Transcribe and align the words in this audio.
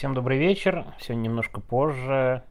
Всем 0.00 0.14
добрый 0.14 0.38
вечер. 0.38 0.86
Сегодня 0.98 1.24
немножко 1.24 1.60
позже. 1.60 2.42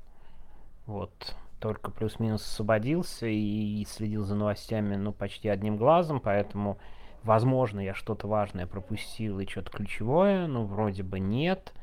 Вот, 0.85 1.35
только 1.59 1.89
плюс-минус 1.89 2.45
освободился 2.45 3.25
и 3.25 3.83
следил 3.89 4.23
за 4.23 4.35
новостями, 4.35 4.95
ну, 4.95 5.11
почти 5.11 5.49
одним 5.49 5.75
глазом, 5.75 6.19
поэтому, 6.19 6.77
возможно, 7.23 7.79
я 7.79 7.95
что-то 7.95 8.27
важное 8.27 8.67
пропустил 8.67 9.39
и 9.39 9.47
что-то 9.47 9.71
ключевое, 9.71 10.45
ну, 10.45 10.65
вроде 10.65 11.01
бы 11.01 11.19
нет. 11.19 11.73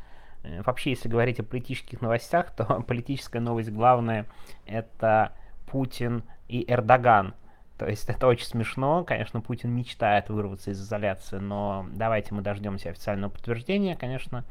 Э, 0.45 0.63
вообще, 0.63 0.91
если 0.91 1.09
говорить 1.09 1.41
о 1.41 1.43
политических 1.43 2.01
новостях, 2.01 2.51
то 2.57 2.85
политическая 2.87 3.41
новость 3.41 3.73
главная— 3.73 4.27
это 4.67 5.33
Путин 5.69 6.23
и 6.47 6.65
Эрдоган. 6.73 7.35
То 7.77 7.89
есть 7.89 8.09
это 8.09 8.29
очень 8.29 8.47
смешно. 8.47 9.03
Конечно, 9.03 9.41
Путин 9.41 9.73
мечтает 9.73 10.29
вырваться 10.29 10.71
из 10.71 10.81
изоляции, 10.81 11.39
но 11.39 11.87
давайте 11.93 12.35
мы 12.35 12.43
дождемся 12.43 12.91
официального 12.91 13.33
подтверждения. 13.33 13.97
Конечно, 13.97 14.45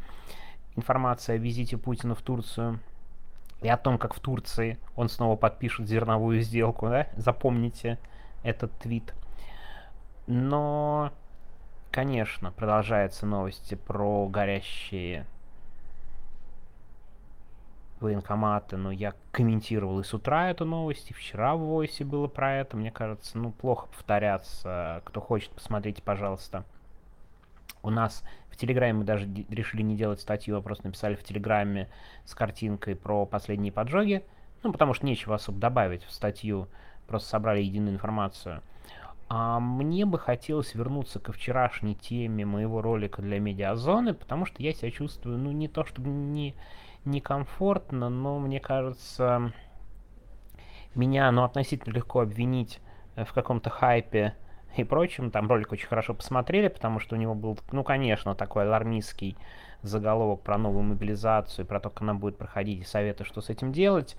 информация 0.76 1.36
о 1.36 1.38
визите 1.38 1.78
Путина 1.78 2.16
в 2.16 2.22
Турцию 2.22 2.80
и 3.62 3.68
о 3.70 3.78
том, 3.78 3.98
как 3.98 4.14
в 4.14 4.20
Турции 4.20 4.78
он 4.96 5.10
снова 5.10 5.36
подпишет 5.36 5.88
зерновую 5.88 6.42
сделку, 6.42 6.88
да? 6.88 7.08
Запомните 7.16 7.98
этот 8.44 8.72
твит. 8.80 9.14
Но, 10.28 11.12
конечно, 11.92 12.52
продолжаются 12.52 13.26
новости 13.26 13.76
про 13.76 14.28
горящие 14.28 15.26
военкоматы, 18.00 18.78
но 18.78 18.92
я 18.92 19.14
комментировал 19.32 20.00
и 20.00 20.04
с 20.04 20.14
утра 20.14 20.50
эту 20.50 20.66
новость, 20.66 21.12
и 21.12 21.14
вчера 21.14 21.56
в 21.56 21.60
Войсе 21.60 22.04
было 22.04 22.28
про 22.28 22.56
это. 22.56 22.78
Мне 22.78 22.92
кажется, 22.92 23.38
ну, 23.38 23.52
плохо 23.52 23.88
повторяться. 23.88 25.02
Кто 25.06 25.22
хочет, 25.22 25.52
посмотрите, 25.52 26.02
пожалуйста. 26.02 26.66
У 27.86 27.92
нас 27.92 28.24
в 28.50 28.58
Телеграме 28.58 28.94
мы 28.94 29.04
даже 29.04 29.28
решили 29.48 29.84
не 29.84 29.96
делать 29.96 30.20
статью, 30.20 30.58
а 30.58 30.62
просто 30.62 30.88
написали 30.88 31.14
в 31.14 31.24
Телеграме 31.24 31.88
с 32.24 32.34
картинкой 32.34 32.96
про 32.96 33.28
последние 33.28 33.72
поджоги. 33.72 34.26
Ну, 34.64 34.72
потому 34.72 34.96
что 34.96 35.06
нечего 35.06 35.36
особо 35.36 35.60
добавить 35.60 36.04
в 36.04 36.12
статью, 36.12 36.68
просто 37.06 37.30
собрали 37.30 37.62
единую 37.62 37.94
информацию. 37.94 38.64
А 39.30 39.60
мне 39.60 40.08
бы 40.08 40.18
хотелось 40.18 40.74
вернуться 40.74 41.20
ко 41.20 41.32
вчерашней 41.32 41.94
теме 41.94 42.44
моего 42.44 42.82
ролика 42.82 43.22
для 43.22 43.40
медиазоны, 43.40 44.16
потому 44.16 44.48
что 44.48 44.64
я 44.64 44.74
себя 44.74 44.90
чувствую, 44.90 45.38
ну, 45.38 45.52
не 45.52 45.68
то 45.68 45.86
чтобы 45.86 46.10
не, 46.10 46.56
некомфортно, 47.06 48.10
но 48.10 48.40
мне 48.40 48.60
кажется, 48.60 49.54
меня, 50.96 51.32
ну, 51.32 51.44
относительно 51.44 51.94
легко 51.94 52.22
обвинить 52.22 52.80
в 53.16 53.32
каком-то 53.32 53.70
хайпе 53.70 54.36
и 54.82 54.86
прочим. 54.86 55.32
Там 55.32 55.48
ролик 55.48 55.72
очень 55.72 55.88
хорошо 55.88 56.14
посмотрели, 56.14 56.68
потому 56.68 57.00
что 57.00 57.16
у 57.16 57.20
него 57.20 57.36
был, 57.36 57.58
ну, 57.72 57.84
конечно, 57.84 58.36
такой 58.36 58.64
алармистский 58.64 59.38
заголовок 59.82 60.42
про 60.42 60.58
новую 60.58 60.84
мобилизацию, 60.84 61.66
про 61.66 61.80
то, 61.80 61.90
как 61.90 62.02
она 62.02 62.14
будет 62.14 62.38
проходить, 62.38 62.82
и 62.82 62.86
советы, 62.86 63.24
что 63.24 63.42
с 63.42 63.50
этим 63.50 63.72
делать. 63.72 64.16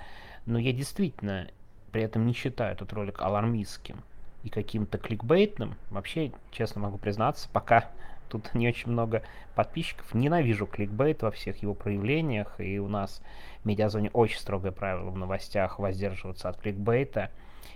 Но 0.46 0.58
я 0.58 0.72
действительно 0.72 1.48
при 1.92 2.02
этом 2.02 2.26
не 2.26 2.32
считаю 2.32 2.72
этот 2.72 2.92
ролик 2.92 3.20
алармистским 3.20 4.02
и 4.42 4.48
каким-то 4.48 4.98
кликбейтным. 4.98 5.74
Вообще, 5.90 6.32
честно 6.50 6.80
могу 6.80 6.98
признаться, 6.98 7.48
пока 7.52 7.90
тут 8.28 8.54
не 8.54 8.68
очень 8.68 8.90
много 8.90 9.22
подписчиков. 9.54 10.14
Ненавижу 10.14 10.66
кликбейт 10.66 11.22
во 11.22 11.30
всех 11.30 11.62
его 11.62 11.74
проявлениях, 11.74 12.60
и 12.60 12.78
у 12.78 12.88
нас 12.88 13.22
в 13.62 13.66
медиазоне 13.66 14.10
очень 14.12 14.38
строгое 14.38 14.72
правило 14.72 15.10
в 15.10 15.16
новостях 15.16 15.78
воздерживаться 15.78 16.48
от 16.48 16.60
кликбейта 16.60 17.30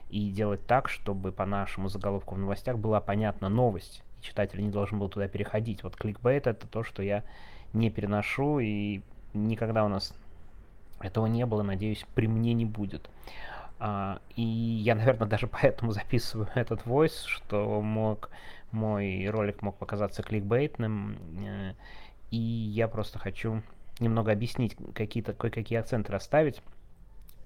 и 0.08 0.30
делать 0.30 0.66
так, 0.66 0.88
чтобы 0.88 1.33
по 1.33 1.46
нашему 1.46 1.88
заголовку 1.88 2.34
в 2.34 2.38
новостях 2.38 2.78
была 2.78 3.00
понятна 3.00 3.48
новость. 3.48 4.02
И 4.19 4.24
читатель 4.24 4.62
не 4.62 4.70
должен 4.70 4.98
был 4.98 5.08
туда 5.08 5.28
переходить. 5.28 5.83
Вот 5.83 5.96
кликбейт 5.96 6.46
это 6.46 6.66
то, 6.66 6.83
что 6.83 7.02
я 7.02 7.24
не 7.72 7.91
переношу, 7.91 8.58
и 8.58 9.02
никогда 9.33 9.84
у 9.84 9.88
нас 9.88 10.14
этого 11.00 11.27
не 11.27 11.46
было, 11.46 11.62
надеюсь, 11.62 12.05
при 12.14 12.27
мне 12.27 12.52
не 12.52 12.64
будет. 12.64 13.11
А, 13.78 14.20
и 14.36 14.42
я, 14.42 14.94
наверное, 14.96 15.28
даже 15.28 15.46
поэтому 15.46 15.92
записываю 15.92 16.48
этот 16.55 16.84
войс, 16.86 17.23
что 17.23 17.80
мог 17.80 18.30
мой 18.73 19.29
ролик 19.29 19.62
мог 19.62 19.77
показаться 19.79 20.23
кликбейтным, 20.23 21.18
э, 21.45 21.74
и 22.30 22.36
я 22.36 22.86
просто 22.86 23.18
хочу 23.18 23.62
немного 23.98 24.30
объяснить, 24.33 24.77
какие-то 24.95 25.33
кое-какие 25.33 25.79
акценты 25.79 26.12
расставить 26.12 26.62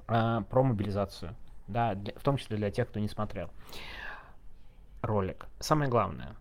а, 0.06 0.42
про 0.42 0.62
мобилизацию 0.62 1.34
да, 1.68 1.94
для, 1.94 2.12
в 2.14 2.22
том 2.22 2.36
числе 2.36 2.56
для 2.56 2.70
тех, 2.70 2.88
кто 2.88 3.00
не 3.00 3.08
смотрел 3.08 3.50
ролик. 5.02 5.46
Самое 5.60 5.90
главное, 5.90 6.34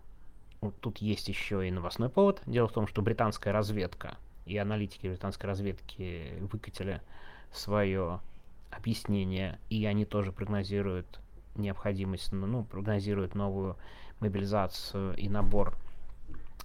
вот 0.62 0.80
тут 0.80 1.00
есть 1.00 1.28
еще 1.28 1.68
и 1.68 1.72
новостной 1.72 2.10
повод. 2.10 2.42
Дело 2.46 2.68
в 2.68 2.72
том, 2.72 2.88
что 2.88 3.02
британская 3.02 3.52
разведка 3.52 4.18
и 4.46 4.58
аналитики 4.58 5.08
британской 5.08 5.50
разведки 5.50 6.36
выкатили 6.52 7.02
свое 7.52 8.20
объяснение, 8.72 9.60
и 9.70 9.86
они 9.86 10.06
тоже 10.06 10.32
прогнозируют 10.32 11.20
необходимость, 11.56 12.32
ну, 12.32 12.48
ну 12.48 12.64
прогнозируют 12.64 13.36
новую 13.36 13.78
мобилизацию 14.20 15.16
и 15.16 15.30
набор 15.30 15.78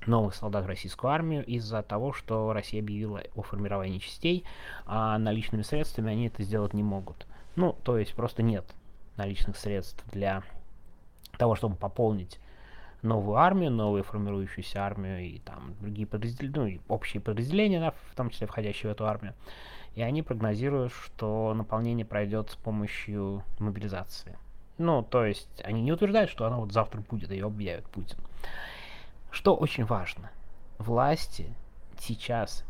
новых 0.07 0.35
солдат 0.35 0.65
в 0.65 0.69
российскую 0.69 1.11
армию 1.11 1.45
из-за 1.45 1.83
того, 1.83 2.13
что 2.13 2.53
Россия 2.53 2.81
объявила 2.81 3.23
о 3.35 3.43
формировании 3.43 3.99
частей, 3.99 4.45
а 4.87 5.19
наличными 5.19 5.63
средствами 5.63 6.13
они 6.13 6.29
это 6.29 6.43
сделать 6.43 6.73
не 6.73 6.83
могут. 6.83 7.27
Ну, 7.59 7.73
то 7.83 7.99
есть 7.99 8.15
просто 8.15 8.45
нет 8.45 8.65
наличных 9.17 9.57
средств 9.57 10.05
для 10.13 10.45
того, 11.39 11.57
чтобы 11.57 11.75
пополнить 11.75 12.39
новую 13.03 13.37
армию, 13.37 13.73
новую 13.73 14.05
формирующуюся 14.05 14.87
армию 14.87 15.27
и 15.27 15.41
там 15.41 15.75
другие 15.81 16.07
подразделения, 16.07 16.57
ну, 16.57 16.67
и 16.67 16.81
общие 16.87 17.21
подразделения, 17.21 17.81
да, 17.81 17.91
в 17.91 18.15
том 18.15 18.31
числе 18.31 18.47
входящие 18.47 18.91
в 18.91 18.93
эту 18.93 19.09
армию. 19.09 19.35
И 19.97 20.03
они 20.03 20.23
прогнозируют, 20.23 20.93
что 20.93 21.53
наполнение 21.53 22.07
пройдет 22.07 22.51
с 22.51 22.55
помощью 22.55 23.43
мобилизации. 23.59 24.39
Ну, 24.79 25.03
то 25.03 25.25
есть 25.25 25.61
они 25.65 25.83
не 25.83 25.91
утверждают, 25.91 26.31
что 26.31 26.47
она 26.47 26.59
вот 26.59 26.71
завтра 26.73 27.01
будет, 27.01 27.33
ее 27.33 27.47
объявит 27.47 27.89
Путин. 27.89 28.19
Что 29.33 29.57
очень 29.57 29.85
важно. 29.85 30.31
Власти 30.79 31.53
сейчас 31.99 32.65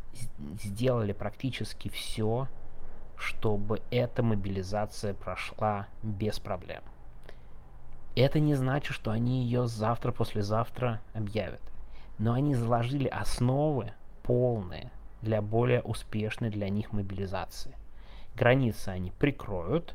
сделали 0.62 1.12
практически 1.12 1.90
все, 1.90 2.48
чтобы 3.18 3.82
эта 3.90 4.22
мобилизация 4.22 5.12
прошла 5.12 5.88
без 6.02 6.38
проблем. 6.38 6.82
Это 8.14 8.40
не 8.40 8.54
значит, 8.54 8.94
что 8.94 9.10
они 9.10 9.42
ее 9.44 9.66
завтра-послезавтра 9.66 11.00
объявят. 11.14 11.62
Но 12.18 12.32
они 12.32 12.54
заложили 12.54 13.06
основы 13.06 13.92
полные 14.22 14.90
для 15.22 15.42
более 15.42 15.82
успешной 15.82 16.50
для 16.50 16.68
них 16.68 16.92
мобилизации. 16.92 17.76
Границы 18.34 18.88
они 18.88 19.10
прикроют, 19.10 19.94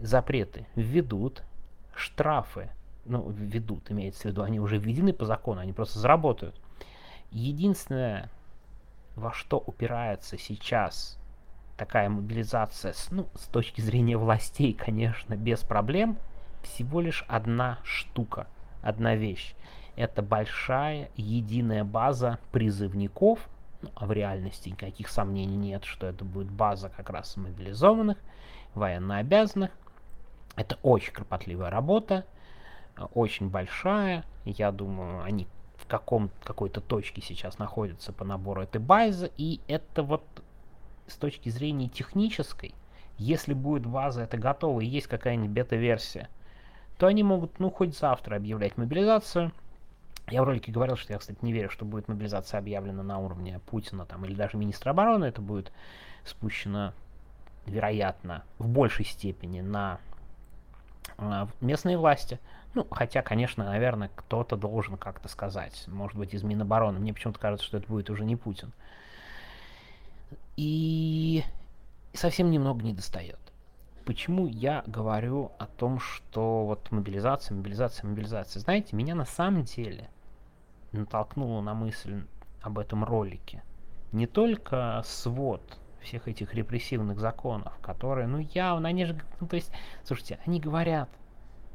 запреты 0.00 0.66
введут, 0.74 1.42
штрафы, 1.94 2.70
ну, 3.04 3.28
введут, 3.30 3.90
имеется 3.90 4.22
в 4.22 4.24
виду, 4.26 4.42
они 4.42 4.60
уже 4.60 4.78
введены 4.78 5.12
по 5.12 5.24
закону, 5.24 5.60
они 5.60 5.72
просто 5.72 5.98
заработают. 5.98 6.60
Единственное, 7.30 8.30
во 9.16 9.32
что 9.32 9.58
упирается 9.58 10.38
сейчас 10.38 11.18
такая 11.76 12.08
мобилизация, 12.08 12.92
с, 12.92 13.10
ну, 13.10 13.28
с 13.34 13.46
точки 13.46 13.80
зрения 13.80 14.16
властей, 14.16 14.72
конечно, 14.72 15.34
без 15.36 15.60
проблем, 15.60 16.18
всего 16.62 17.00
лишь 17.00 17.24
одна 17.28 17.78
штука, 17.82 18.46
одна 18.82 19.14
вещь. 19.14 19.54
Это 19.96 20.22
большая 20.22 21.10
единая 21.16 21.84
база 21.84 22.38
призывников, 22.52 23.48
ну, 23.82 23.90
а 23.94 24.06
в 24.06 24.12
реальности 24.12 24.70
никаких 24.70 25.08
сомнений 25.08 25.56
нет, 25.56 25.84
что 25.84 26.06
это 26.06 26.24
будет 26.24 26.50
база 26.50 26.90
как 26.90 27.10
раз 27.10 27.36
мобилизованных, 27.36 28.18
военнообязанных. 28.74 29.70
Это 30.56 30.78
очень 30.82 31.12
кропотливая 31.12 31.70
работа, 31.70 32.24
очень 33.14 33.50
большая. 33.50 34.24
Я 34.44 34.72
думаю, 34.72 35.22
они 35.22 35.46
в 35.76 35.86
каком 35.86 36.30
какой-то 36.42 36.80
точке 36.80 37.22
сейчас 37.22 37.58
находится 37.58 38.12
по 38.12 38.24
набору 38.24 38.62
этой 38.62 38.80
базы, 38.80 39.30
и 39.36 39.60
это 39.68 40.02
вот 40.02 40.24
с 41.06 41.16
точки 41.16 41.48
зрения 41.48 41.88
технической, 41.88 42.74
если 43.18 43.54
будет 43.54 43.86
база 43.86 44.22
это 44.22 44.36
готово 44.36 44.80
и 44.80 44.86
есть 44.86 45.06
какая-нибудь 45.06 45.50
бета-версия, 45.50 46.28
то 46.98 47.06
они 47.06 47.22
могут, 47.22 47.58
ну, 47.60 47.70
хоть 47.70 47.96
завтра 47.96 48.36
объявлять 48.36 48.76
мобилизацию. 48.76 49.52
Я 50.28 50.42
в 50.42 50.46
ролике 50.46 50.72
говорил, 50.72 50.96
что 50.96 51.12
я, 51.12 51.18
кстати, 51.18 51.38
не 51.42 51.52
верю, 51.52 51.70
что 51.70 51.84
будет 51.84 52.08
мобилизация 52.08 52.58
объявлена 52.58 53.02
на 53.02 53.18
уровне 53.18 53.60
Путина 53.66 54.06
там, 54.06 54.24
или 54.24 54.34
даже 54.34 54.56
министра 54.56 54.90
обороны. 54.90 55.26
Это 55.26 55.40
будет 55.40 55.72
спущено, 56.24 56.94
вероятно, 57.66 58.44
в 58.58 58.66
большей 58.66 59.04
степени 59.04 59.60
на 59.60 60.00
местные 61.60 61.96
власти. 61.98 62.38
Ну, 62.74 62.86
хотя, 62.90 63.22
конечно, 63.22 63.64
наверное, 63.64 64.10
кто-то 64.14 64.56
должен 64.56 64.96
как-то 64.96 65.28
сказать. 65.28 65.84
Может 65.86 66.18
быть, 66.18 66.34
из 66.34 66.42
Минобороны. 66.42 66.98
Мне 66.98 67.14
почему-то 67.14 67.40
кажется, 67.40 67.66
что 67.66 67.78
это 67.78 67.86
будет 67.86 68.10
уже 68.10 68.24
не 68.24 68.36
Путин. 68.36 68.72
И 70.56 71.42
совсем 72.12 72.50
немного 72.50 72.82
не 72.82 72.92
достает. 72.92 73.38
Почему 74.04 74.46
я 74.46 74.84
говорю 74.86 75.52
о 75.58 75.66
том, 75.66 75.98
что 75.98 76.64
вот 76.64 76.90
мобилизация, 76.92 77.56
мобилизация, 77.56 78.08
мобилизация? 78.08 78.60
Знаете, 78.60 78.94
меня 78.94 79.14
на 79.14 79.24
самом 79.24 79.64
деле 79.64 80.08
натолкнуло 80.92 81.60
на 81.60 81.74
мысль 81.74 82.24
об 82.62 82.78
этом 82.78 83.04
ролике. 83.04 83.62
не 84.12 84.26
только 84.26 85.02
свод 85.04 85.78
всех 86.06 86.28
этих 86.28 86.54
репрессивных 86.54 87.20
законов, 87.20 87.76
которые, 87.82 88.26
ну, 88.26 88.38
явно, 88.38 88.88
они 88.88 89.04
же, 89.04 89.20
ну, 89.40 89.46
то 89.46 89.56
есть, 89.56 89.70
слушайте, 90.04 90.38
они 90.46 90.60
говорят, 90.60 91.08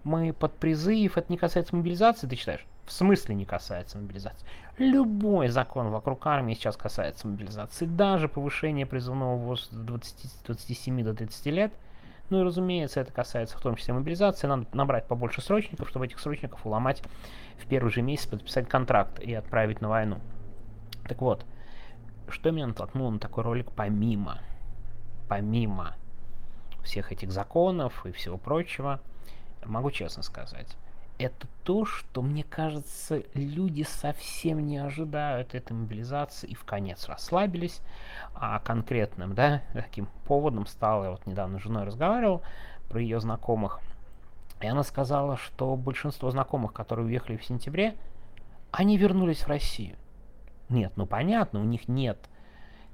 мы 0.03 0.33
под 0.33 0.57
призыв, 0.57 1.17
это 1.17 1.31
не 1.31 1.37
касается 1.37 1.75
мобилизации, 1.75 2.27
ты 2.27 2.35
считаешь? 2.35 2.65
В 2.85 2.91
смысле 2.91 3.35
не 3.35 3.45
касается 3.45 3.97
мобилизации? 3.97 4.47
Любой 4.77 5.49
закон 5.49 5.89
вокруг 5.91 6.25
армии 6.25 6.55
сейчас 6.55 6.75
касается 6.75 7.27
мобилизации, 7.27 7.85
даже 7.85 8.27
повышение 8.27 8.85
призывного 8.85 9.37
возраста 9.37 9.75
с 9.75 9.77
20, 9.77 10.45
27 10.45 11.03
до 11.03 11.13
30 11.13 11.45
лет. 11.47 11.73
Ну 12.29 12.39
и 12.39 12.43
разумеется, 12.43 13.01
это 13.01 13.11
касается 13.11 13.57
в 13.57 13.61
том 13.61 13.75
числе 13.75 13.93
мобилизации. 13.93 14.47
Надо 14.47 14.65
набрать 14.71 15.05
побольше 15.05 15.41
срочников, 15.41 15.89
чтобы 15.89 16.05
этих 16.05 16.17
срочников 16.19 16.65
уломать 16.65 17.03
в 17.57 17.67
первый 17.67 17.91
же 17.91 18.01
месяц, 18.01 18.25
подписать 18.25 18.69
контракт 18.69 19.19
и 19.19 19.33
отправить 19.33 19.81
на 19.81 19.89
войну. 19.89 20.19
Так 21.07 21.21
вот, 21.21 21.45
что 22.31 22.51
меня 22.51 22.67
натолкнуло 22.67 23.11
на 23.11 23.19
такой 23.19 23.43
ролик 23.43 23.71
помимо, 23.71 24.39
помимо 25.27 25.95
всех 26.83 27.11
этих 27.11 27.31
законов 27.31 28.05
и 28.05 28.11
всего 28.11 28.37
прочего, 28.37 28.99
могу 29.65 29.91
честно 29.91 30.23
сказать, 30.23 30.75
это 31.17 31.47
то, 31.63 31.85
что, 31.85 32.21
мне 32.21 32.43
кажется, 32.43 33.23
люди 33.33 33.83
совсем 33.83 34.65
не 34.65 34.77
ожидают 34.77 35.53
этой 35.53 35.73
мобилизации 35.73 36.47
и 36.47 36.55
в 36.55 36.63
конец 36.63 37.07
расслабились. 37.07 37.81
А 38.33 38.59
конкретным, 38.59 39.35
да, 39.35 39.61
таким 39.73 40.07
поводом 40.25 40.65
стало, 40.65 41.03
я 41.05 41.11
вот 41.11 41.25
недавно 41.27 41.59
с 41.59 41.63
женой 41.63 41.83
разговаривал 41.83 42.41
про 42.89 42.99
ее 42.99 43.19
знакомых, 43.19 43.79
и 44.61 44.67
она 44.67 44.83
сказала, 44.83 45.37
что 45.37 45.75
большинство 45.75 46.29
знакомых, 46.31 46.73
которые 46.73 47.05
уехали 47.05 47.37
в 47.37 47.45
сентябре, 47.45 47.95
они 48.71 48.97
вернулись 48.97 49.41
в 49.41 49.47
Россию. 49.47 49.95
Нет, 50.71 50.93
ну 50.95 51.05
понятно, 51.05 51.59
у 51.59 51.65
них 51.65 51.87
нет 51.87 52.17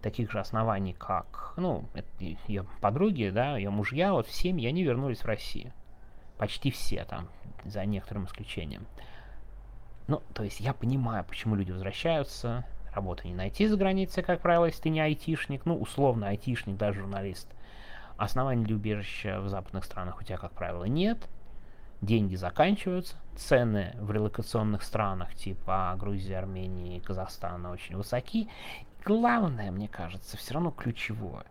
таких 0.01 0.31
же 0.31 0.39
оснований, 0.39 0.93
как, 0.93 1.53
ну, 1.57 1.85
ее 2.47 2.65
подруги, 2.81 3.29
да, 3.33 3.55
ее 3.55 3.69
мужья, 3.69 4.13
вот 4.13 4.27
в 4.27 4.33
семьи, 4.33 4.67
они 4.67 4.83
вернулись 4.83 5.19
в 5.19 5.25
Россию. 5.25 5.71
Почти 6.37 6.71
все 6.71 7.03
там, 7.05 7.29
за 7.65 7.85
некоторым 7.85 8.25
исключением. 8.25 8.85
Ну, 10.07 10.21
то 10.33 10.43
есть 10.43 10.59
я 10.59 10.73
понимаю, 10.73 11.23
почему 11.23 11.55
люди 11.55 11.71
возвращаются, 11.71 12.65
работы 12.93 13.27
не 13.27 13.35
найти 13.35 13.67
за 13.67 13.77
границей, 13.77 14.23
как 14.23 14.41
правило, 14.41 14.65
если 14.65 14.83
ты 14.83 14.89
не 14.89 14.99
айтишник, 14.99 15.65
ну, 15.65 15.77
условно 15.77 16.29
айтишник, 16.29 16.77
даже 16.77 17.01
журналист. 17.01 17.47
Оснований 18.17 18.63
для 18.65 18.75
убежища 18.75 19.39
в 19.39 19.49
западных 19.49 19.85
странах 19.85 20.19
у 20.19 20.23
тебя, 20.23 20.37
как 20.37 20.51
правило, 20.53 20.85
нет. 20.85 21.29
Деньги 22.01 22.35
заканчиваются, 22.35 23.15
цены 23.35 23.95
в 23.99 24.11
релокационных 24.11 24.83
странах 24.83 25.33
типа 25.33 25.95
Грузии, 25.99 26.33
Армении, 26.33 26.99
Казахстана 26.99 27.71
очень 27.71 27.97
высоки. 27.97 28.47
Главное, 29.03 29.71
мне 29.71 29.87
кажется, 29.87 30.37
все 30.37 30.53
равно 30.53 30.71
ключевое. 30.71 31.45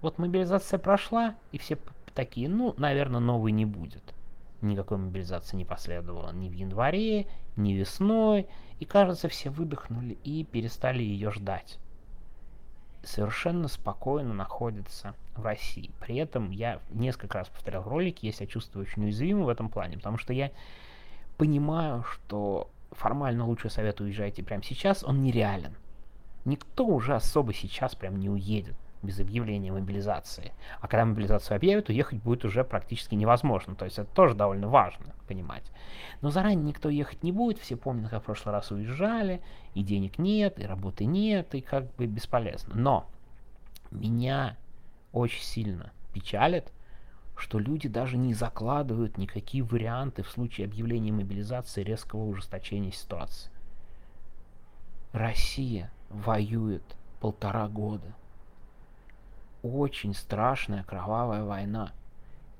Вот 0.00 0.18
мобилизация 0.18 0.78
прошла, 0.78 1.34
и 1.52 1.58
все 1.58 1.78
такие, 2.14 2.48
ну, 2.48 2.74
наверное, 2.78 3.20
новой 3.20 3.52
не 3.52 3.66
будет. 3.66 4.14
Никакой 4.62 4.96
мобилизации 4.96 5.56
не 5.56 5.64
последовало 5.64 6.32
ни 6.32 6.48
в 6.48 6.52
январе, 6.52 7.26
ни 7.56 7.72
весной, 7.72 8.46
и, 8.78 8.84
кажется, 8.86 9.28
все 9.28 9.50
выдохнули 9.50 10.16
и 10.24 10.44
перестали 10.44 11.02
ее 11.02 11.30
ждать. 11.30 11.78
Совершенно 13.06 13.68
спокойно 13.68 14.34
находится 14.34 15.14
в 15.34 15.44
России. 15.44 15.90
При 16.00 16.16
этом 16.16 16.50
я 16.50 16.80
несколько 16.90 17.38
раз 17.38 17.48
повторял 17.48 17.82
в 17.82 17.88
ролике, 17.88 18.26
я 18.26 18.32
себя 18.32 18.46
чувствую 18.46 18.84
очень 18.84 19.04
уязвимым 19.04 19.44
в 19.44 19.48
этом 19.48 19.68
плане, 19.68 19.96
потому 19.96 20.18
что 20.18 20.32
я 20.32 20.50
понимаю, 21.38 22.02
что 22.02 22.68
формально 22.90 23.46
лучший 23.46 23.70
совет 23.70 24.00
уезжайте 24.00 24.42
прямо 24.42 24.62
сейчас, 24.62 25.04
он 25.04 25.22
нереален. 25.22 25.74
Никто 26.44 26.84
уже 26.86 27.14
особо 27.14 27.54
сейчас 27.54 27.94
прям 27.94 28.18
не 28.18 28.28
уедет 28.28 28.76
без 29.06 29.20
объявления 29.20 29.72
мобилизации. 29.72 30.52
А 30.80 30.88
когда 30.88 31.04
мобилизацию 31.04 31.56
объявят, 31.56 31.88
уехать 31.88 32.22
будет 32.22 32.44
уже 32.44 32.64
практически 32.64 33.14
невозможно. 33.14 33.74
То 33.74 33.84
есть 33.84 33.98
это 33.98 34.10
тоже 34.12 34.34
довольно 34.34 34.68
важно 34.68 35.14
понимать. 35.26 35.64
Но 36.20 36.30
заранее 36.30 36.64
никто 36.64 36.90
ехать 36.90 37.22
не 37.22 37.32
будет, 37.32 37.58
все 37.58 37.76
помнят, 37.76 38.10
как 38.10 38.22
в 38.22 38.26
прошлый 38.26 38.52
раз 38.52 38.70
уезжали, 38.70 39.40
и 39.74 39.82
денег 39.82 40.18
нет, 40.18 40.58
и 40.58 40.66
работы 40.66 41.04
нет, 41.04 41.54
и 41.54 41.60
как 41.60 41.94
бы 41.94 42.06
бесполезно. 42.06 42.74
Но 42.74 43.08
меня 43.90 44.56
очень 45.12 45.42
сильно 45.42 45.92
печалит, 46.12 46.72
что 47.36 47.58
люди 47.58 47.88
даже 47.88 48.16
не 48.16 48.34
закладывают 48.34 49.18
никакие 49.18 49.62
варианты 49.62 50.22
в 50.22 50.30
случае 50.30 50.66
объявления 50.66 51.12
мобилизации 51.12 51.82
резкого 51.82 52.24
ужесточения 52.24 52.92
ситуации. 52.92 53.50
Россия 55.12 55.90
воюет 56.08 56.82
полтора 57.20 57.68
года 57.68 58.14
очень 59.66 60.14
страшная 60.14 60.84
кровавая 60.84 61.44
война. 61.44 61.92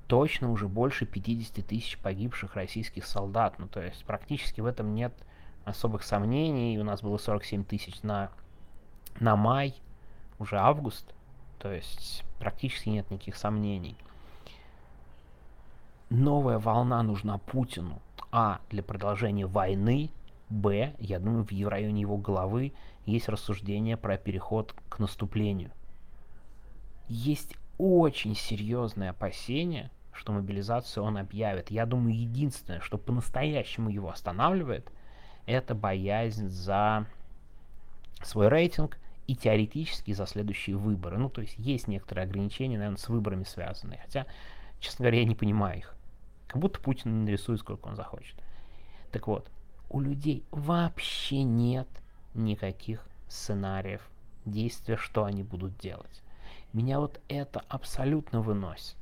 Точно 0.07 0.51
уже 0.51 0.67
больше 0.67 1.05
50 1.05 1.65
тысяч 1.65 1.97
погибших 1.97 2.55
российских 2.55 3.05
солдат. 3.05 3.59
Ну, 3.59 3.67
то 3.67 3.81
есть 3.81 4.05
практически 4.05 4.61
в 4.61 4.65
этом 4.65 4.93
нет 4.93 5.13
особых 5.65 6.03
сомнений. 6.03 6.79
У 6.79 6.83
нас 6.83 7.01
было 7.01 7.17
47 7.17 7.63
тысяч 7.63 8.01
на, 8.03 8.29
на 9.19 9.35
май, 9.35 9.75
уже 10.39 10.57
август. 10.57 11.13
То 11.59 11.71
есть 11.71 12.23
практически 12.39 12.89
нет 12.89 13.09
никаких 13.11 13.35
сомнений. 13.35 13.97
Новая 16.09 16.59
волна 16.59 17.03
нужна 17.03 17.37
Путину. 17.37 18.01
А. 18.31 18.59
Для 18.69 18.83
продолжения 18.83 19.45
войны. 19.45 20.09
Б. 20.49 20.93
Я 20.99 21.19
думаю, 21.19 21.43
в 21.43 21.67
районе 21.67 22.01
его 22.01 22.17
головы 22.17 22.71
есть 23.05 23.27
рассуждение 23.27 23.97
про 23.97 24.17
переход 24.17 24.73
к 24.87 24.99
наступлению 24.99 25.71
есть 27.07 27.55
очень 27.77 28.35
серьезные 28.35 29.11
опасения, 29.11 29.91
что 30.11 30.31
мобилизацию 30.33 31.03
он 31.03 31.17
объявит. 31.17 31.69
Я 31.71 31.85
думаю, 31.85 32.19
единственное, 32.19 32.81
что 32.81 32.97
по-настоящему 32.97 33.89
его 33.89 34.09
останавливает, 34.09 34.91
это 35.45 35.75
боязнь 35.75 36.49
за 36.49 37.05
свой 38.23 38.47
рейтинг 38.47 38.97
и 39.27 39.35
теоретически 39.35 40.13
за 40.13 40.25
следующие 40.25 40.75
выборы. 40.75 41.17
Ну, 41.17 41.29
то 41.29 41.41
есть 41.41 41.55
есть 41.57 41.87
некоторые 41.87 42.25
ограничения, 42.25 42.77
наверное, 42.77 42.97
с 42.97 43.09
выборами 43.09 43.43
связанные. 43.43 43.99
Хотя, 43.99 44.25
честно 44.79 45.03
говоря, 45.03 45.19
я 45.19 45.25
не 45.25 45.35
понимаю 45.35 45.79
их. 45.79 45.95
Как 46.47 46.61
будто 46.61 46.79
Путин 46.79 47.25
нарисует, 47.25 47.59
сколько 47.59 47.87
он 47.87 47.95
захочет. 47.95 48.35
Так 49.11 49.27
вот, 49.27 49.49
у 49.89 49.99
людей 49.99 50.43
вообще 50.51 51.43
нет 51.43 51.87
никаких 52.33 53.05
сценариев 53.27 54.01
действия, 54.45 54.97
что 54.97 55.25
они 55.25 55.43
будут 55.43 55.77
делать. 55.77 56.23
Меня 56.73 56.99
вот 56.99 57.19
это 57.27 57.61
абсолютно 57.69 58.41
выносит. 58.41 58.97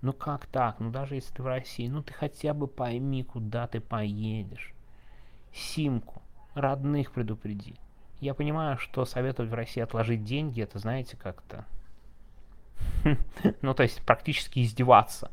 Ну 0.00 0.12
как 0.12 0.46
так? 0.46 0.80
Ну 0.80 0.90
даже 0.90 1.14
если 1.14 1.34
ты 1.34 1.42
в 1.42 1.46
России, 1.46 1.88
ну 1.88 2.02
ты 2.02 2.12
хотя 2.12 2.54
бы 2.54 2.66
пойми, 2.66 3.22
куда 3.22 3.66
ты 3.66 3.80
поедешь. 3.80 4.72
Симку, 5.52 6.22
родных 6.54 7.12
предупреди. 7.12 7.76
Я 8.20 8.34
понимаю, 8.34 8.78
что 8.78 9.04
советовать 9.04 9.50
в 9.50 9.54
России 9.54 9.80
отложить 9.80 10.24
деньги, 10.24 10.62
это, 10.62 10.78
знаете, 10.78 11.16
как-то... 11.16 11.64
Ну, 13.62 13.74
то 13.74 13.82
есть 13.82 14.00
практически 14.02 14.62
издеваться. 14.62 15.30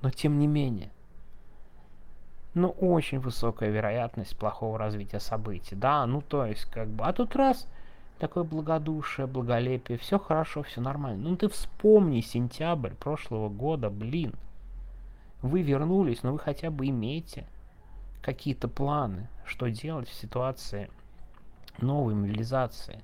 Но 0.00 0.10
тем 0.10 0.38
не 0.38 0.46
менее. 0.48 0.90
Ну, 2.54 2.68
очень 2.68 3.20
высокая 3.20 3.70
вероятность 3.70 4.36
плохого 4.36 4.78
развития 4.78 5.20
событий. 5.20 5.74
Да, 5.74 6.04
ну, 6.06 6.20
то 6.20 6.44
есть, 6.44 6.64
как 6.66 6.88
бы... 6.88 7.04
А 7.04 7.12
тут 7.12 7.34
раз 7.36 7.68
такое 8.22 8.44
благодушие, 8.44 9.26
благолепие, 9.26 9.98
все 9.98 10.16
хорошо, 10.16 10.62
все 10.62 10.80
нормально. 10.80 11.28
Ну 11.28 11.36
ты 11.36 11.48
вспомни 11.48 12.20
сентябрь 12.20 12.94
прошлого 12.94 13.48
года, 13.48 13.90
блин. 13.90 14.34
Вы 15.42 15.62
вернулись, 15.62 16.22
но 16.22 16.30
вы 16.30 16.38
хотя 16.38 16.70
бы 16.70 16.86
имеете 16.86 17.48
какие-то 18.20 18.68
планы, 18.68 19.28
что 19.44 19.68
делать 19.68 20.08
в 20.08 20.14
ситуации 20.14 20.88
новой 21.78 22.14
мобилизации. 22.14 23.02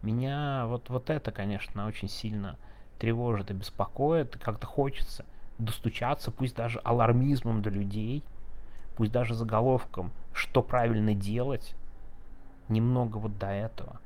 Меня 0.00 0.64
вот, 0.68 0.88
вот 0.88 1.10
это, 1.10 1.32
конечно, 1.32 1.86
очень 1.86 2.08
сильно 2.08 2.56
тревожит 2.98 3.50
и 3.50 3.54
беспокоит, 3.54 4.38
как-то 4.38 4.66
хочется 4.66 5.26
достучаться, 5.58 6.30
пусть 6.30 6.56
даже 6.56 6.78
алармизмом 6.78 7.60
до 7.60 7.68
людей, 7.68 8.24
пусть 8.96 9.12
даже 9.12 9.34
заголовком, 9.34 10.12
что 10.32 10.62
правильно 10.62 11.14
делать, 11.14 11.74
немного 12.70 13.18
вот 13.18 13.36
до 13.36 13.48
этого 13.48 14.00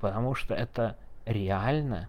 потому 0.00 0.34
что 0.34 0.54
это 0.54 0.96
реально 1.24 2.08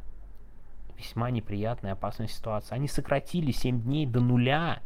весьма 0.98 1.32
неприятная 1.32 1.94
опасная 1.94 2.28
ситуация. 2.28 2.76
Они 2.76 2.88
сократили 2.88 3.52
7 3.52 3.82
дней 3.82 4.06
до 4.06 4.20
нуля 4.20 4.82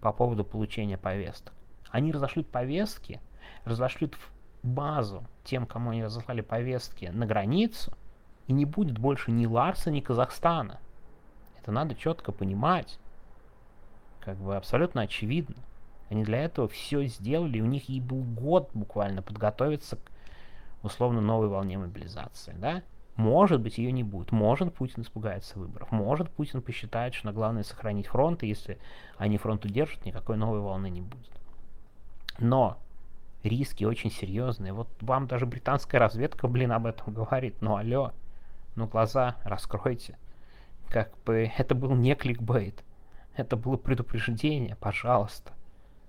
по 0.00 0.12
поводу 0.12 0.44
получения 0.44 0.96
повесток. 0.96 1.54
Они 1.90 2.12
разошлют 2.12 2.48
повестки, 2.50 3.20
разошлют 3.64 4.14
в 4.14 4.32
базу 4.66 5.24
тем, 5.44 5.66
кому 5.66 5.90
они 5.90 6.04
разослали 6.04 6.40
повестки, 6.40 7.06
на 7.06 7.26
границу, 7.26 7.92
и 8.46 8.52
не 8.52 8.64
будет 8.64 8.98
больше 8.98 9.30
ни 9.30 9.46
Ларса, 9.46 9.90
ни 9.90 10.00
Казахстана. 10.00 10.80
Это 11.60 11.72
надо 11.72 11.94
четко 11.94 12.32
понимать. 12.32 12.98
Как 14.20 14.36
бы 14.38 14.56
абсолютно 14.56 15.02
очевидно. 15.02 15.56
Они 16.10 16.24
для 16.24 16.38
этого 16.42 16.68
все 16.68 17.04
сделали, 17.04 17.60
у 17.60 17.66
них 17.66 17.90
и 17.90 18.00
был 18.00 18.22
год 18.22 18.70
буквально 18.72 19.22
подготовиться 19.22 19.96
к 19.96 20.10
условно 20.82 21.20
новой 21.20 21.48
волне 21.48 21.78
мобилизации, 21.78 22.54
да? 22.58 22.82
Может 23.16 23.60
быть, 23.60 23.78
ее 23.78 23.90
не 23.90 24.04
будет. 24.04 24.30
Может, 24.30 24.74
Путин 24.74 25.02
испугается 25.02 25.58
выборов. 25.58 25.90
Может, 25.90 26.30
Путин 26.30 26.62
посчитает, 26.62 27.14
что 27.14 27.26
на 27.26 27.32
главное 27.32 27.64
сохранить 27.64 28.06
фронт, 28.06 28.44
и 28.44 28.48
если 28.48 28.78
они 29.16 29.38
фронт 29.38 29.64
удержат, 29.64 30.04
никакой 30.04 30.36
новой 30.36 30.60
волны 30.60 30.88
не 30.88 31.00
будет. 31.00 31.32
Но 32.38 32.78
риски 33.42 33.84
очень 33.84 34.12
серьезные. 34.12 34.72
Вот 34.72 34.88
вам 35.00 35.26
даже 35.26 35.46
британская 35.46 35.98
разведка, 35.98 36.46
блин, 36.46 36.70
об 36.70 36.86
этом 36.86 37.12
говорит. 37.12 37.60
Ну, 37.60 37.76
алло, 37.76 38.12
ну, 38.76 38.86
глаза 38.86 39.36
раскройте. 39.42 40.16
Как 40.88 41.10
бы 41.24 41.50
это 41.58 41.74
был 41.74 41.96
не 41.96 42.14
кликбейт. 42.14 42.84
Это 43.34 43.56
было 43.56 43.76
предупреждение, 43.76 44.76
пожалуйста. 44.76 45.52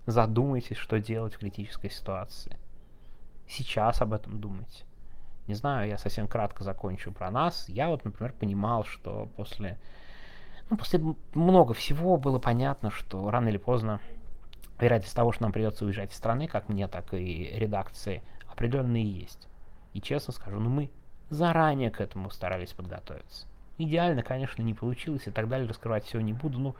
Задумайтесь, 0.05 0.77
что 0.77 0.99
делать 0.99 1.33
в 1.33 1.39
критической 1.39 1.89
ситуации. 1.89 2.57
Сейчас 3.49 4.01
об 4.01 4.13
этом 4.13 4.39
думайте. 4.39 4.85
Не 5.47 5.55
знаю, 5.55 5.89
я 5.89 5.97
совсем 5.97 6.27
кратко 6.27 6.63
закончу 6.63 7.11
про 7.11 7.31
нас. 7.31 7.67
Я 7.67 7.89
вот, 7.89 8.05
например, 8.05 8.31
понимал, 8.33 8.83
что 8.83 9.27
после... 9.35 9.79
Ну, 10.69 10.77
после 10.77 11.01
много 11.33 11.73
всего 11.73 12.17
было 12.17 12.37
понятно, 12.37 12.91
что 12.91 13.31
рано 13.31 13.49
или 13.49 13.57
поздно 13.57 13.99
вероятность 14.79 15.15
того, 15.15 15.31
что 15.31 15.43
нам 15.43 15.51
придется 15.51 15.85
уезжать 15.85 16.13
из 16.13 16.17
страны, 16.17 16.47
как 16.47 16.69
мне, 16.69 16.87
так 16.87 17.11
и 17.15 17.49
редакции, 17.55 18.21
определенные 18.47 19.03
есть. 19.03 19.47
И 19.93 20.01
честно 20.01 20.31
скажу, 20.31 20.59
ну 20.59 20.69
мы 20.69 20.91
заранее 21.31 21.89
к 21.89 21.99
этому 21.99 22.29
старались 22.29 22.73
подготовиться. 22.73 23.47
Идеально, 23.79 24.21
конечно, 24.21 24.61
не 24.61 24.75
получилось 24.75 25.25
и 25.25 25.31
так 25.31 25.49
далее, 25.49 25.67
раскрывать 25.67 26.05
всего 26.05 26.21
не 26.21 26.33
буду, 26.33 26.59
но 26.59 26.75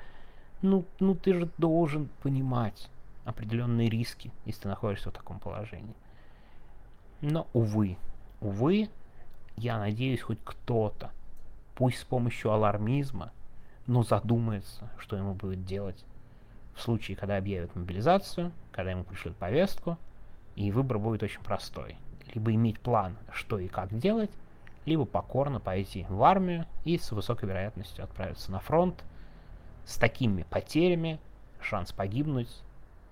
ну, 0.61 0.85
ну 0.99 1.15
ты 1.15 1.33
же 1.33 1.49
должен 1.57 2.09
понимать 2.21 2.89
определенные 3.25 3.89
риски, 3.89 4.31
если 4.45 4.63
ты 4.63 4.67
находишься 4.67 5.09
в 5.09 5.13
таком 5.13 5.39
положении. 5.39 5.95
Но, 7.21 7.47
увы, 7.53 7.97
увы, 8.39 8.89
я 9.57 9.77
надеюсь, 9.77 10.21
хоть 10.21 10.39
кто-то, 10.43 11.11
пусть 11.75 11.99
с 11.99 12.03
помощью 12.03 12.51
алармизма, 12.51 13.31
но 13.88 14.03
задумается, 14.03 14.89
что 14.97 15.17
ему 15.17 15.33
будет 15.33 15.65
делать 15.65 16.05
в 16.75 16.81
случае, 16.81 17.17
когда 17.17 17.38
объявят 17.38 17.75
мобилизацию, 17.75 18.53
когда 18.71 18.91
ему 18.91 19.03
пришлют 19.03 19.35
повестку, 19.35 19.97
и 20.55 20.71
выбор 20.71 20.97
будет 20.97 21.23
очень 21.23 21.41
простой. 21.41 21.97
Либо 22.33 22.53
иметь 22.53 22.79
план, 22.79 23.17
что 23.33 23.59
и 23.59 23.67
как 23.67 23.97
делать, 23.97 24.31
либо 24.85 25.05
покорно 25.05 25.59
пойти 25.59 26.05
в 26.09 26.23
армию 26.23 26.65
и 26.85 26.97
с 26.97 27.11
высокой 27.11 27.49
вероятностью 27.49 28.03
отправиться 28.03 28.51
на 28.51 28.59
фронт. 28.59 29.03
С 29.85 29.97
такими 29.97 30.43
потерями 30.43 31.19
шанс 31.59 31.91
погибнуть 31.91 32.49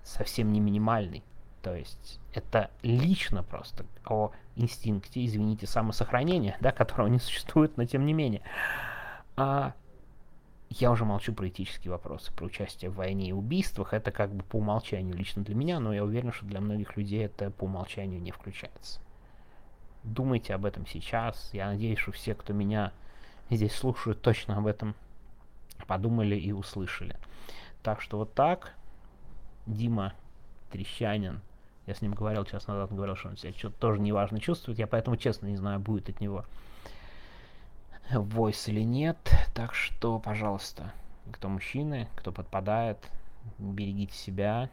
совсем 0.02 0.52
не 0.52 0.60
минимальный. 0.60 1.22
То 1.62 1.74
есть 1.74 2.20
это 2.32 2.70
лично 2.82 3.42
просто 3.42 3.84
о 4.06 4.30
инстинкте, 4.56 5.24
извините, 5.24 5.66
самосохранения, 5.66 6.56
да, 6.60 6.72
которого 6.72 7.08
не 7.08 7.18
существует, 7.18 7.76
но 7.76 7.84
тем 7.84 8.06
не 8.06 8.12
менее. 8.12 8.42
А 9.36 9.74
я 10.70 10.90
уже 10.90 11.04
молчу 11.04 11.32
про 11.32 11.48
этические 11.48 11.92
вопросы, 11.92 12.32
про 12.32 12.46
участие 12.46 12.90
в 12.90 12.96
войне 12.96 13.30
и 13.30 13.32
убийствах. 13.32 13.94
Это 13.94 14.10
как 14.10 14.32
бы 14.32 14.42
по 14.44 14.56
умолчанию 14.56 15.16
лично 15.16 15.42
для 15.42 15.54
меня, 15.54 15.80
но 15.80 15.94
я 15.94 16.04
уверен, 16.04 16.32
что 16.32 16.46
для 16.46 16.60
многих 16.60 16.96
людей 16.96 17.24
это 17.24 17.50
по 17.50 17.64
умолчанию 17.64 18.20
не 18.20 18.30
включается. 18.30 19.00
Думайте 20.04 20.54
об 20.54 20.64
этом 20.64 20.86
сейчас. 20.86 21.50
Я 21.52 21.68
надеюсь, 21.68 21.98
что 21.98 22.12
все, 22.12 22.34
кто 22.34 22.52
меня 22.52 22.92
здесь 23.50 23.74
слушают, 23.74 24.20
точно 24.20 24.58
об 24.58 24.66
этом 24.66 24.94
подумали 25.86 26.36
и 26.36 26.52
услышали. 26.52 27.16
Так 27.82 28.00
что 28.00 28.18
вот 28.18 28.34
так. 28.34 28.74
Дима 29.66 30.14
Трещанин. 30.70 31.40
Я 31.88 31.94
с 31.94 32.02
ним 32.02 32.12
говорил 32.12 32.44
час 32.44 32.66
назад, 32.66 32.92
говорил, 32.92 33.16
что 33.16 33.30
он 33.30 33.38
себя 33.38 33.50
что-то 33.54 33.78
тоже 33.78 33.98
неважно 33.98 34.40
чувствует. 34.40 34.78
Я 34.78 34.86
поэтому 34.86 35.16
честно 35.16 35.46
не 35.46 35.56
знаю, 35.56 35.80
будет 35.80 36.10
от 36.10 36.20
него 36.20 36.44
войс 38.10 38.68
или 38.68 38.82
нет. 38.82 39.16
Так 39.54 39.74
что, 39.74 40.18
пожалуйста, 40.18 40.92
кто 41.32 41.48
мужчины, 41.48 42.06
кто 42.14 42.30
подпадает, 42.30 42.98
берегите 43.58 44.12
себя. 44.12 44.68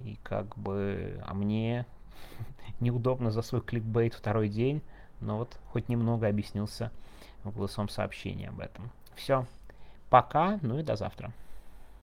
И 0.00 0.18
как 0.22 0.56
бы, 0.56 1.22
а 1.26 1.34
мне 1.34 1.84
неудобно 2.80 3.30
за 3.30 3.42
свой 3.42 3.60
кликбейт 3.60 4.14
второй 4.14 4.48
день, 4.48 4.80
но 5.20 5.36
вот 5.36 5.58
хоть 5.72 5.90
немного 5.90 6.26
объяснился 6.26 6.90
в 7.44 7.54
голосовом 7.54 7.90
сообщении 7.90 8.46
об 8.46 8.60
этом. 8.60 8.90
Все, 9.14 9.44
пока, 10.08 10.58
ну 10.62 10.78
и 10.78 10.82
до 10.82 10.96
завтра. 10.96 11.32